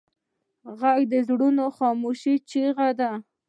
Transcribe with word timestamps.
غږ 0.79 1.01
د 1.11 1.13
زړه 1.29 1.65
خاموش 1.77 2.21
چیغې 2.49 2.91
دي 2.99 3.11